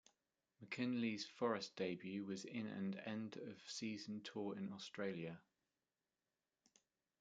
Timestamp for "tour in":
4.23-4.73